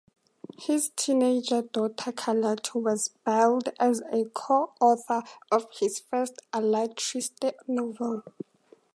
[0.57, 8.23] His teenage daughter Carlota was billed as a co-author of his first Alatriste novel.